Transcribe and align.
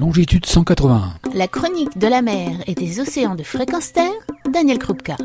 longitude 0.00 0.46
181. 0.46 1.12
La 1.34 1.46
chronique 1.46 1.98
de 1.98 2.06
la 2.06 2.22
mer 2.22 2.52
et 2.66 2.74
des 2.74 3.00
océans 3.00 3.34
de 3.34 3.42
fréquence 3.42 3.92
terre, 3.92 4.10
Daniel 4.50 4.78
Krupka. 4.78 5.16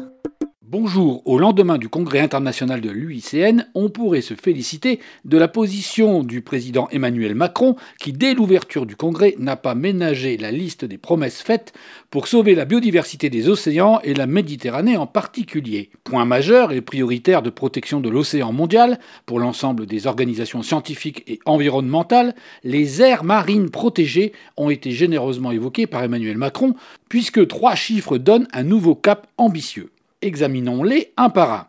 Bonjour, 0.68 1.22
au 1.26 1.38
lendemain 1.38 1.78
du 1.78 1.90
congrès 1.90 2.22
international 2.22 2.82
de 2.82 2.90
l'UICN, 2.90 3.68
on 3.76 3.90
pourrait 3.90 4.22
se 4.22 4.34
féliciter 4.34 5.00
de 5.24 5.38
la 5.38 5.48
position 5.48 6.24
du 6.24 6.42
président 6.42 6.88
Emmanuel 6.90 7.36
Macron 7.36 7.76
qui, 8.00 8.14
dès 8.14 8.34
l'ouverture 8.34 8.88
du 8.88 8.96
congrès, 8.96 9.36
n'a 9.38 9.58
pas 9.58 9.76
ménagé 9.76 10.38
la 10.38 10.50
liste 10.50 10.84
des 10.84 10.98
promesses 10.98 11.44
faites 11.44 11.74
pour 12.10 12.28
sauver 12.28 12.56
la 12.56 12.66
biodiversité 12.66 13.30
des 13.30 13.48
océans 13.48 14.00
et 14.04 14.16
la 14.16 14.26
Méditerranée 14.26 14.98
en 14.98 15.06
particulier. 15.06 15.92
Point 16.04 16.26
majeur 16.26 16.72
et 16.72 16.82
prioritaire 16.82 17.44
de 17.44 17.52
protection 17.52 18.00
de 18.00 18.10
l'océan 18.10 18.52
mondial 18.52 19.00
pour 19.28 19.38
l'ensemble 19.38 19.86
des 19.86 20.08
organisations 20.08 20.64
scientifiques 20.64 21.24
et 21.28 21.40
environnementales, 21.46 22.34
les 22.64 23.04
aires 23.04 23.24
marines 23.24 23.70
protégées 23.70 24.34
ont 24.58 24.72
été 24.72 24.90
généreusement 24.90 25.52
évoquées 25.52 25.86
par 25.86 26.04
Emmanuel 26.04 26.40
Macron 26.40 26.74
puisque 27.08 27.46
trois 27.46 27.76
chiffres 27.76 28.18
donnent 28.18 28.48
un 28.52 28.64
nouveau 28.64 28.96
cap 28.96 29.28
ambitieux. 29.38 29.92
Examinons-les 30.22 31.14
un 31.18 31.30
par 31.30 31.52
un. 31.52 31.68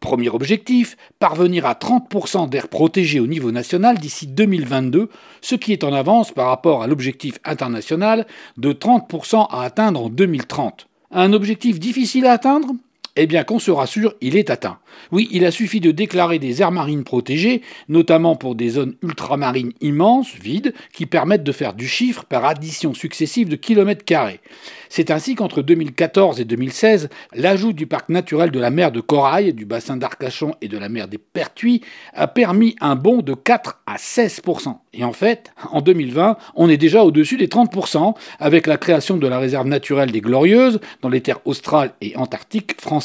Premier 0.00 0.28
objectif, 0.28 0.96
parvenir 1.18 1.64
à 1.64 1.72
30% 1.72 2.48
d'air 2.50 2.68
protégé 2.68 3.20
au 3.20 3.26
niveau 3.26 3.52
national 3.52 3.98
d'ici 3.98 4.26
2022, 4.26 5.08
ce 5.40 5.54
qui 5.54 5.72
est 5.72 5.82
en 5.82 5.94
avance 5.94 6.30
par 6.30 6.48
rapport 6.48 6.82
à 6.82 6.86
l'objectif 6.86 7.38
international 7.44 8.26
de 8.58 8.72
30% 8.72 9.46
à 9.48 9.62
atteindre 9.62 10.02
en 10.04 10.08
2030. 10.10 10.88
Un 11.10 11.32
objectif 11.32 11.80
difficile 11.80 12.26
à 12.26 12.32
atteindre? 12.32 12.74
Eh 13.16 13.26
bien, 13.26 13.44
qu'on 13.44 13.60
se 13.60 13.70
rassure, 13.70 14.14
il 14.20 14.36
est 14.36 14.50
atteint. 14.50 14.78
Oui, 15.12 15.28
il 15.30 15.44
a 15.44 15.52
suffi 15.52 15.80
de 15.80 15.92
déclarer 15.92 16.40
des 16.40 16.62
aires 16.62 16.72
marines 16.72 17.04
protégées, 17.04 17.62
notamment 17.88 18.34
pour 18.34 18.56
des 18.56 18.70
zones 18.70 18.96
ultramarines 19.02 19.72
immenses, 19.80 20.34
vides, 20.34 20.74
qui 20.92 21.06
permettent 21.06 21.44
de 21.44 21.52
faire 21.52 21.74
du 21.74 21.86
chiffre 21.86 22.24
par 22.24 22.44
addition 22.44 22.92
successive 22.92 23.48
de 23.48 23.56
kilomètres 23.56 24.04
carrés. 24.04 24.40
C'est 24.88 25.10
ainsi 25.10 25.34
qu'entre 25.36 25.62
2014 25.62 26.40
et 26.40 26.44
2016, 26.44 27.08
l'ajout 27.34 27.72
du 27.72 27.86
parc 27.86 28.08
naturel 28.08 28.50
de 28.50 28.60
la 28.60 28.70
mer 28.70 28.90
de 28.90 29.00
Corail, 29.00 29.52
du 29.52 29.64
bassin 29.64 29.96
d'Arcachon 29.96 30.54
et 30.60 30.68
de 30.68 30.78
la 30.78 30.88
mer 30.88 31.06
des 31.06 31.18
Pertuis 31.18 31.82
a 32.14 32.26
permis 32.26 32.74
un 32.80 32.96
bond 32.96 33.22
de 33.22 33.34
4 33.34 33.80
à 33.86 33.96
16% 33.96 34.76
Et 34.92 35.04
en 35.04 35.12
fait, 35.12 35.52
en 35.70 35.80
2020, 35.80 36.36
on 36.54 36.68
est 36.68 36.76
déjà 36.76 37.04
au-dessus 37.04 37.36
des 37.36 37.48
30% 37.48 38.14
avec 38.38 38.66
la 38.66 38.76
création 38.76 39.16
de 39.16 39.26
la 39.26 39.38
réserve 39.38 39.66
naturelle 39.66 40.10
des 40.10 40.20
Glorieuses 40.20 40.80
dans 41.02 41.08
les 41.08 41.20
terres 41.20 41.40
australes 41.44 41.92
et 42.00 42.16
antarctiques 42.16 42.80
françaises. 42.80 43.03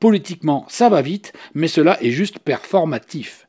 Politiquement, 0.00 0.64
ça 0.68 0.88
va 0.88 1.02
vite, 1.02 1.32
mais 1.54 1.68
cela 1.68 2.00
est 2.02 2.10
juste 2.10 2.38
performatif. 2.38 3.48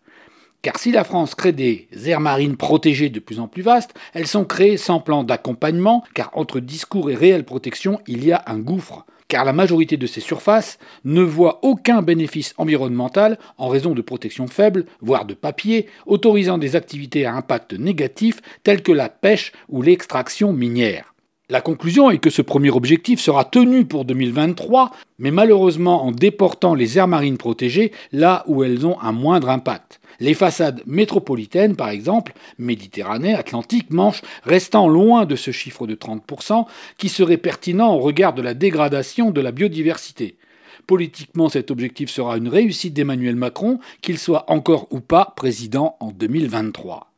Car 0.62 0.78
si 0.78 0.92
la 0.92 1.04
France 1.06 1.36
crée 1.36 1.54
des 1.54 1.88
aires 2.06 2.20
marines 2.20 2.58
protégées 2.58 3.10
de 3.10 3.20
plus 3.20 3.40
en 3.40 3.48
plus 3.48 3.62
vastes, 3.62 3.94
elles 4.14 4.28
sont 4.28 4.44
créées 4.44 4.76
sans 4.76 5.00
plan 5.00 5.24
d'accompagnement, 5.24 6.04
car 6.14 6.32
entre 6.34 6.60
discours 6.60 7.10
et 7.10 7.16
réelle 7.16 7.46
protection, 7.46 8.02
il 8.08 8.26
y 8.26 8.34
a 8.34 8.44
un 8.48 8.60
gouffre. 8.60 9.06
Car 9.30 9.46
la 9.46 9.54
majorité 9.54 9.96
de 9.96 10.08
ces 10.08 10.22
surfaces 10.22 10.80
ne 11.06 11.22
voit 11.22 11.60
aucun 11.62 12.02
bénéfice 12.02 12.56
environnemental 12.58 13.38
en 13.58 13.68
raison 13.70 13.94
de 13.94 14.02
protection 14.02 14.48
faible, 14.48 14.86
voire 15.02 15.26
de 15.26 15.36
papier, 15.36 15.88
autorisant 16.08 16.58
des 16.58 16.76
activités 16.76 17.26
à 17.26 17.36
impact 17.36 17.74
négatif 17.74 18.42
telles 18.64 18.82
que 18.82 18.92
la 18.92 19.08
pêche 19.08 19.54
ou 19.70 19.84
l'extraction 19.84 20.52
minière. 20.52 21.14
La 21.52 21.62
conclusion 21.62 22.12
est 22.12 22.20
que 22.20 22.30
ce 22.30 22.44
premier 22.44 22.70
objectif 22.70 23.20
sera 23.20 23.44
tenu 23.44 23.84
pour 23.84 24.06
2023, 24.06 24.92
mais 25.18 25.32
malheureusement 25.32 26.06
en 26.06 26.12
déportant 26.12 26.76
les 26.76 27.00
aires 27.00 27.08
marines 27.08 27.40
protégées 27.40 27.92
là 28.12 28.44
où 28.46 28.64
elles 28.64 28.86
ont 28.86 29.00
un 29.02 29.14
moindre 29.14 29.50
impact. 29.50 30.00
Les 30.20 30.36
façades 30.36 30.84
métropolitaines, 30.86 31.76
par 31.76 31.90
exemple, 31.90 32.34
Méditerranée, 32.60 33.34
Atlantique, 33.34 33.90
Manche, 33.90 34.22
restant 34.44 34.88
loin 34.88 35.26
de 35.26 35.36
ce 35.36 35.50
chiffre 35.50 35.88
de 35.88 35.96
30%, 35.96 36.68
qui 37.00 37.10
serait 37.10 37.38
pertinent 37.38 37.96
au 37.96 38.00
regard 38.00 38.34
de 38.34 38.44
la 38.44 38.54
dégradation 38.54 39.32
de 39.32 39.42
la 39.42 39.52
biodiversité. 39.52 40.38
Politiquement, 40.86 41.50
cet 41.50 41.72
objectif 41.72 42.12
sera 42.12 42.38
une 42.38 42.48
réussite 42.48 42.94
d'Emmanuel 42.94 43.36
Macron, 43.36 43.80
qu'il 44.04 44.20
soit 44.20 44.46
encore 44.52 44.86
ou 44.92 45.00
pas 45.00 45.34
président 45.36 45.98
en 46.00 46.12
2023. 46.12 47.10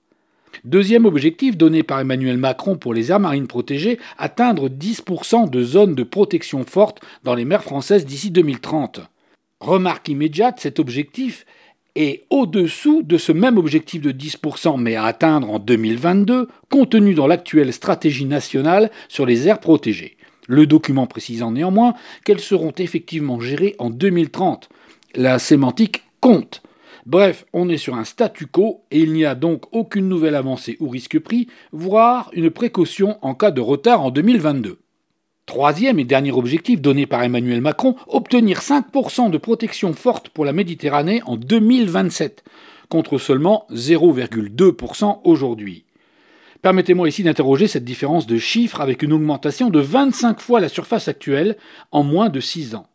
Deuxième 0.64 1.06
objectif 1.06 1.58
donné 1.58 1.84
par 1.84 2.00
Emmanuel 2.00 2.38
Macron 2.38 2.76
pour 2.78 2.94
les 2.94 3.12
aires 3.12 3.20
marines 3.20 3.48
protégées, 3.48 4.00
atteindre 4.18 4.70
10% 4.70 5.50
de 5.50 5.64
zones 5.64 5.96
de 5.96 6.04
protection 6.04 6.64
forte 6.64 7.02
dans 7.24 7.36
les 7.36 7.46
mers 7.46 7.64
françaises 7.64 8.06
d'ici 8.06 8.32
2030. 8.32 9.02
Remarque 9.60 10.10
immédiate, 10.10 10.60
cet 10.60 10.80
objectif 10.80 11.46
et 11.96 12.24
au-dessous 12.30 13.04
de 13.04 13.18
ce 13.18 13.32
même 13.32 13.58
objectif 13.58 14.02
de 14.02 14.12
10%, 14.12 14.80
mais 14.80 14.96
à 14.96 15.06
atteindre 15.06 15.50
en 15.52 15.60
2022, 15.60 16.48
contenu 16.70 17.14
dans 17.14 17.28
l'actuelle 17.28 17.74
stratégie 17.74 18.26
nationale 18.26 18.92
sur 19.10 19.26
les 19.26 19.48
aires 19.48 19.60
protégées. 19.60 20.18
Le 20.48 20.66
document 20.66 21.08
précisant 21.08 21.52
néanmoins 21.52 21.94
qu'elles 22.26 22.40
seront 22.40 22.74
effectivement 22.78 23.40
gérées 23.40 23.76
en 23.78 23.90
2030. 23.90 24.70
La 25.16 25.40
sémantique 25.40 26.04
compte. 26.22 26.62
Bref, 27.06 27.46
on 27.52 27.70
est 27.70 27.78
sur 27.78 27.96
un 27.96 28.04
statu 28.04 28.46
quo 28.46 28.84
et 28.92 29.00
il 29.00 29.14
n'y 29.14 29.26
a 29.26 29.34
donc 29.34 29.64
aucune 29.72 30.08
nouvelle 30.08 30.36
avancée 30.36 30.78
ou 30.80 30.90
risque 30.90 31.20
pris, 31.20 31.48
voire 31.72 32.30
une 32.34 32.52
précaution 32.52 33.18
en 33.22 33.34
cas 33.34 33.52
de 33.52 33.62
retard 33.62 34.02
en 34.02 34.12
2022. 34.12 34.80
Troisième 35.48 36.00
et 36.00 36.06
dernier 36.06 36.32
objectif 36.32 36.80
donné 36.80 37.08
par 37.08 37.24
Emmanuel 37.24 37.60
Macron, 37.60 37.96
obtenir 38.08 38.60
5% 38.60 39.32
de 39.32 39.38
protection 39.38 39.94
forte 39.94 40.30
pour 40.30 40.46
la 40.46 40.54
Méditerranée 40.54 41.22
en 41.26 41.38
2027, 41.38 42.44
contre 42.88 43.18
seulement 43.18 43.66
0,2% 43.72 45.22
aujourd'hui. 45.24 45.86
Permettez-moi 46.62 47.10
ici 47.10 47.24
d'interroger 47.24 47.68
cette 47.68 47.84
différence 47.84 48.28
de 48.28 48.38
chiffres 48.38 48.82
avec 48.82 49.02
une 49.02 49.14
augmentation 49.14 49.72
de 49.72 49.80
25 49.80 50.40
fois 50.40 50.60
la 50.60 50.70
surface 50.70 51.08
actuelle 51.08 51.58
en 51.92 52.04
moins 52.04 52.30
de 52.30 52.40
6 52.40 52.76
ans. 52.76 52.86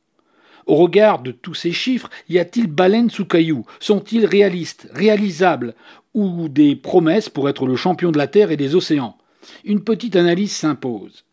Au 0.66 0.74
regard 0.74 1.22
de 1.22 1.30
tous 1.30 1.54
ces 1.54 1.70
chiffres, 1.70 2.10
y 2.28 2.38
a-t-il 2.38 2.66
baleine 2.66 3.08
sous 3.08 3.24
cailloux? 3.24 3.64
Sont-ils 3.78 4.26
réalistes, 4.26 4.88
réalisables? 4.92 5.74
Ou 6.12 6.48
des 6.48 6.74
promesses 6.74 7.28
pour 7.28 7.48
être 7.48 7.66
le 7.66 7.76
champion 7.76 8.10
de 8.10 8.18
la 8.18 8.26
Terre 8.26 8.50
et 8.50 8.56
des 8.56 8.74
océans? 8.74 9.16
Une 9.64 9.84
petite 9.84 10.16
analyse 10.16 10.52
s'impose. 10.52 11.24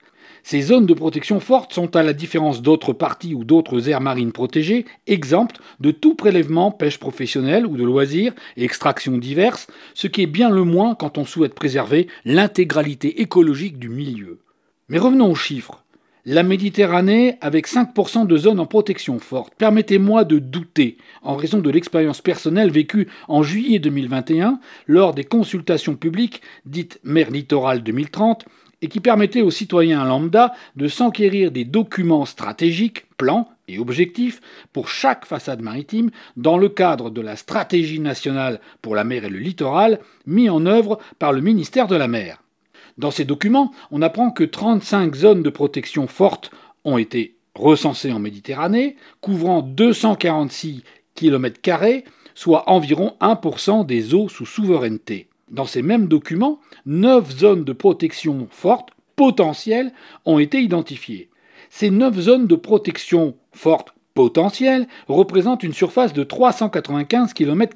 Ces 0.43 0.61
zones 0.61 0.85
de 0.85 0.93
protection 0.93 1.39
forte 1.39 1.73
sont, 1.73 1.95
à 1.95 2.03
la 2.03 2.13
différence 2.13 2.61
d'autres 2.61 2.93
parties 2.93 3.33
ou 3.33 3.43
d'autres 3.43 3.89
aires 3.89 4.01
marines 4.01 4.33
protégées, 4.33 4.85
exemptes 5.07 5.61
de 5.79 5.91
tout 5.91 6.15
prélèvement, 6.15 6.69
pêche 6.69 6.99
professionnelle 6.99 7.65
ou 7.65 7.77
de 7.77 7.83
loisirs 7.83 8.33
et 8.57 8.63
extractions 8.65 9.17
diverses, 9.17 9.67
ce 9.93 10.07
qui 10.07 10.21
est 10.21 10.27
bien 10.27 10.49
le 10.49 10.65
moins 10.65 10.95
quand 10.95 11.17
on 11.17 11.25
souhaite 11.25 11.55
préserver 11.55 12.07
l'intégralité 12.25 13.21
écologique 13.21 13.79
du 13.79 13.89
milieu. 13.89 14.41
Mais 14.89 14.99
revenons 14.99 15.31
aux 15.31 15.35
chiffres. 15.35 15.82
La 16.25 16.43
Méditerranée, 16.43 17.35
avec 17.41 17.67
5% 17.67 18.27
de 18.27 18.37
zones 18.37 18.61
en 18.61 18.65
protection 18.65 19.19
forte, 19.19 19.53
permettez-moi 19.57 20.23
de 20.23 20.39
douter, 20.39 20.95
en 21.21 21.35
raison 21.35 21.57
de 21.59 21.69
l'expérience 21.69 22.21
personnelle 22.21 22.71
vécue 22.71 23.09
en 23.27 23.43
juillet 23.43 23.79
2021 23.79 24.61
lors 24.87 25.13
des 25.13 25.25
consultations 25.25 25.97
publiques 25.97 26.41
dites 26.65 27.01
Mer 27.03 27.29
Littorale 27.29 27.83
2030 27.83 28.45
et 28.81 28.87
qui 28.87 29.01
permettait 29.01 29.41
aux 29.41 29.51
citoyens 29.51 30.05
lambda 30.05 30.53
de 30.77 30.87
s'enquérir 30.87 31.51
des 31.51 31.65
documents 31.65 32.23
stratégiques, 32.23 33.05
plans 33.17 33.49
et 33.67 33.77
objectifs 33.77 34.39
pour 34.71 34.87
chaque 34.87 35.25
façade 35.25 35.61
maritime 35.61 36.09
dans 36.37 36.57
le 36.57 36.69
cadre 36.69 37.09
de 37.09 37.19
la 37.19 37.35
stratégie 37.35 37.99
nationale 37.99 38.61
pour 38.81 38.95
la 38.95 39.03
mer 39.03 39.25
et 39.25 39.29
le 39.29 39.39
littoral 39.39 39.99
mis 40.25 40.49
en 40.49 40.65
œuvre 40.67 40.99
par 41.19 41.33
le 41.33 41.41
ministère 41.41 41.87
de 41.87 41.97
la 41.97 42.07
mer. 42.07 42.42
Dans 42.97 43.11
ces 43.11 43.25
documents, 43.25 43.71
on 43.91 44.01
apprend 44.01 44.31
que 44.31 44.43
35 44.43 45.15
zones 45.15 45.43
de 45.43 45.49
protection 45.49 46.07
fortes 46.07 46.51
ont 46.85 46.97
été 46.97 47.35
recensées 47.55 48.11
en 48.11 48.19
Méditerranée, 48.19 48.95
couvrant 49.21 49.61
246 49.61 50.83
km, 51.15 51.59
soit 52.35 52.69
environ 52.69 53.15
1% 53.21 53.85
des 53.85 54.13
eaux 54.13 54.29
sous 54.29 54.45
souveraineté. 54.45 55.27
Dans 55.49 55.65
ces 55.65 55.81
mêmes 55.81 56.07
documents, 56.07 56.59
neuf 56.85 57.31
zones 57.31 57.63
de 57.63 57.73
protection 57.73 58.47
fortes 58.49 58.89
potentielles 59.15 59.93
ont 60.25 60.39
été 60.39 60.61
identifiées. 60.61 61.29
Ces 61.69 61.89
neuf 61.89 62.19
zones 62.19 62.47
de 62.47 62.55
protection 62.55 63.35
fortes 63.51 63.93
potentielles 64.13 64.87
représentent 65.07 65.63
une 65.63 65.73
surface 65.73 66.13
de 66.13 66.23
395 66.23 67.33
km. 67.33 67.75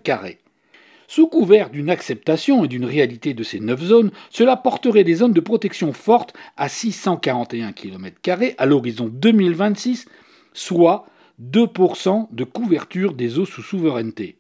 Sous 1.08 1.28
couvert 1.28 1.70
d'une 1.70 1.90
acceptation 1.90 2.66
et 2.66 2.68
d'une 2.68 2.86
réalité 2.86 3.34
de 3.34 3.44
ces 3.44 3.60
neuf 3.60 3.82
zones, 3.82 4.12
cela 4.30 4.58
porterait 4.58 5.04
des 5.04 5.16
zones 5.16 5.34
de 5.34 5.40
protection 5.40 5.94
fortes 5.94 6.34
à 6.58 6.70
641 6.70 7.72
km 7.72 8.18
à 8.58 8.66
l'horizon 8.66 9.08
2026, 9.08 10.06
soit 10.54 11.06
2% 11.42 12.28
de 12.32 12.44
couverture 12.44 13.14
des 13.14 13.40
eaux 13.40 13.46
sous 13.46 13.62
souveraineté 13.62 14.38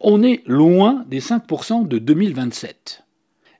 on 0.00 0.22
est 0.22 0.42
loin 0.46 1.04
des 1.08 1.20
5% 1.20 1.86
de 1.86 1.98
2027. 1.98 3.02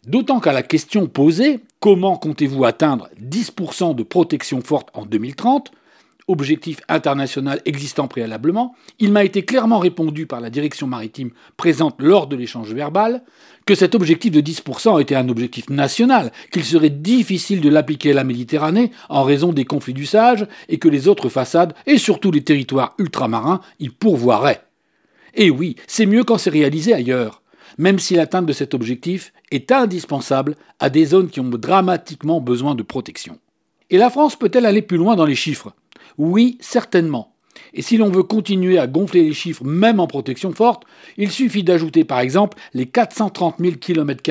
D'autant 0.07 0.41
qu'à 0.41 0.53
la 0.53 0.63
question 0.63 1.07
posée, 1.07 1.61
comment 1.81 2.17
comptez-vous 2.17 2.65
atteindre 2.65 3.09
10% 3.21 3.95
de 3.95 4.03
protection 4.03 4.61
forte 4.61 4.89
en 4.95 5.05
2030 5.05 5.73
objectif 6.29 6.81
international 6.89 7.61
existant 7.65 8.07
préalablement, 8.07 8.75
il 8.99 9.13
m'a 9.13 9.25
été 9.25 9.45
clairement 9.45 9.79
répondu 9.79 10.27
par 10.27 10.41
la 10.41 10.51
direction 10.51 10.87
maritime 10.87 11.31
présente 11.57 11.97
lors 11.99 12.27
de 12.27 12.37
l'échange 12.37 12.73
verbal 12.73 13.23
que 13.67 13.75
cet 13.75 13.95
objectif 13.95 14.33
de 14.33 14.41
10% 14.41 15.01
était 15.01 15.15
un 15.15 15.29
objectif 15.29 15.69
national, 15.69 16.33
qu'il 16.51 16.65
serait 16.65 16.91
difficile 16.91 17.61
de 17.61 17.69
l'appliquer 17.69 18.13
à 18.13 18.15
la 18.15 18.25
Méditerranée 18.25 18.93
en 19.09 19.25
raison 19.25 19.53
des 19.53 19.65
conflits 19.65 19.95
du 19.95 20.07
Sage 20.07 20.47
et 20.69 20.79
que 20.79 20.89
les 20.89 21.09
autres 21.09 21.29
façades 21.29 21.75
et 21.87 21.99
surtout 21.99 22.31
les 22.31 22.45
territoires 22.45 22.95
ultramarins 22.99 23.61
y 23.81 23.89
pourvoiraient. 23.89 24.63
Et 25.35 25.51
oui, 25.51 25.77
c'est 25.87 26.07
mieux 26.07 26.25
quand 26.25 26.39
c'est 26.39 26.51
réalisé 26.51 26.95
ailleurs, 26.95 27.43
même 27.77 27.99
si 27.99 28.15
l'atteinte 28.15 28.47
de 28.47 28.53
cet 28.53 28.75
objectif 28.75 29.33
est 29.51 29.71
indispensable 29.71 30.57
à 30.79 30.91
des 30.91 31.05
zones 31.05 31.29
qui 31.29 31.41
ont 31.41 31.49
dramatiquement 31.49 32.41
besoin 32.41 32.75
de 32.75 32.83
protection. 32.83 33.39
Et 33.91 33.99
la 33.99 34.11
France 34.11 34.37
peut-elle 34.37 34.67
aller 34.67 34.83
plus 34.83 34.97
loin 34.99 35.17
dans 35.17 35.25
les 35.25 35.35
chiffres? 35.35 35.73
Oui, 36.17 36.59
certainement. 36.61 37.35
Et 37.75 37.83
si 37.83 37.97
l'on 37.97 38.11
veut 38.11 38.23
continuer 38.23 38.79
à 38.79 38.87
gonfler 38.87 39.23
les 39.23 39.33
chiffres 39.33 39.65
même 39.65 40.01
en 40.01 40.07
protection 40.07 40.53
forte, 40.53 40.85
il 41.17 41.31
suffit 41.31 41.65
d'ajouter 41.65 42.05
par 42.05 42.21
exemple 42.21 42.59
les 42.73 42.87
430 42.87 43.57
000 43.59 43.77
km 43.77 44.23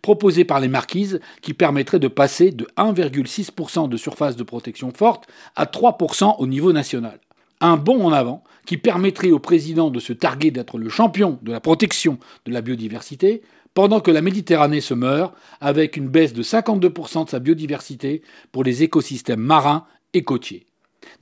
proposés 0.00 0.44
par 0.44 0.60
les 0.60 0.68
marquises 0.68 1.20
qui 1.42 1.54
permettraient 1.54 1.98
de 1.98 2.08
passer 2.08 2.50
de 2.50 2.66
1,6% 2.76 3.88
de 3.88 3.96
surface 3.96 4.36
de 4.36 4.42
protection 4.42 4.92
forte 4.94 5.26
à 5.56 5.64
3% 5.64 6.36
au 6.38 6.46
niveau 6.46 6.72
national. 6.72 7.20
Un 7.60 7.76
bond 7.76 8.04
en 8.04 8.12
avant 8.12 8.44
qui 8.66 8.76
permettrait 8.76 9.32
au 9.32 9.38
président 9.38 9.90
de 9.90 9.98
se 9.98 10.12
targuer 10.12 10.50
d'être 10.50 10.78
le 10.78 10.88
champion 10.88 11.38
de 11.42 11.50
la 11.50 11.60
protection 11.60 12.18
de 12.44 12.52
la 12.52 12.60
biodiversité, 12.60 13.42
pendant 13.74 14.00
que 14.00 14.10
la 14.10 14.22
Méditerranée 14.22 14.80
se 14.80 14.94
meurt 14.94 15.34
avec 15.60 15.96
une 15.96 16.08
baisse 16.08 16.32
de 16.32 16.42
52% 16.42 17.24
de 17.24 17.30
sa 17.30 17.38
biodiversité 17.38 18.22
pour 18.50 18.64
les 18.64 18.82
écosystèmes 18.82 19.40
marins 19.40 19.86
et 20.14 20.22
côtiers. 20.24 20.67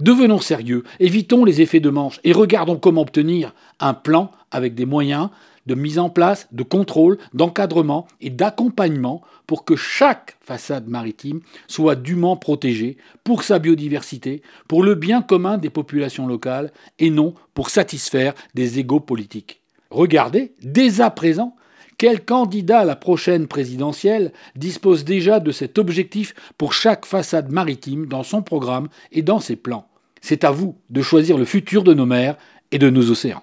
Devenons 0.01 0.41
sérieux, 0.41 0.85
évitons 1.01 1.45
les 1.45 1.61
effets 1.61 1.81
de 1.81 1.91
manche 1.91 2.21
et 2.25 2.33
regardons 2.33 2.77
comment 2.77 3.03
obtenir 3.03 3.55
un 3.81 3.95
plan 3.95 4.31
avec 4.51 4.75
des 4.75 4.87
moyens 4.87 5.31
de 5.67 5.75
mise 5.75 5.99
en 5.99 6.11
place, 6.11 6.49
de 6.53 6.63
contrôle, 6.63 7.19
d'encadrement 7.35 8.07
et 8.21 8.31
d'accompagnement 8.31 9.23
pour 9.47 9.65
que 9.65 9.77
chaque 9.77 10.37
façade 10.41 10.89
maritime 10.89 11.41
soit 11.67 11.97
dûment 11.97 12.37
protégée 12.37 12.97
pour 13.25 13.43
sa 13.43 13.59
biodiversité, 13.59 14.43
pour 14.69 14.83
le 14.83 14.95
bien 14.95 15.23
commun 15.23 15.59
des 15.59 15.71
populations 15.71 16.27
locales 16.27 16.73
et 16.99 17.11
non 17.11 17.35
pour 17.55 17.71
satisfaire 17.71 18.35
des 18.55 18.79
égaux 18.79 19.01
politiques. 19.01 19.61
Regardez, 19.91 20.53
dès 20.63 21.01
à 21.01 21.11
présent, 21.11 21.57
quel 21.99 22.25
candidat 22.25 22.81
à 22.81 22.85
la 22.85 22.97
prochaine 22.97 23.47
présidentielle 23.47 24.33
dispose 24.55 25.05
déjà 25.05 25.41
de 25.41 25.53
cet 25.53 25.79
objectif 25.79 26.35
pour 26.59 26.73
chaque 26.73 27.07
façade 27.07 27.51
maritime 27.51 28.07
dans 28.07 28.23
son 28.23 28.43
programme 28.43 28.89
et 29.13 29.23
dans 29.23 29.41
ses 29.41 29.57
plans? 29.57 29.89
C'est 30.21 30.45
à 30.45 30.51
vous 30.51 30.77
de 30.91 31.03
choisir 31.03 31.39
le 31.39 31.45
futur 31.45 31.85
de 31.85 31.95
nos 31.95 32.07
mers 32.07 32.37
et 32.73 32.79
de 32.79 32.91
nos 32.91 33.11
océans. 33.11 33.43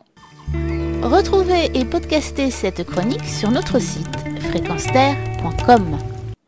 Retrouvez 1.01 1.69
et 1.73 1.85
podcastez 1.85 2.49
cette 2.49 2.83
chronique 2.85 3.25
sur 3.25 3.51
notre 3.51 3.79
site 3.79 4.07
fréquenceterre.com. 4.49 6.12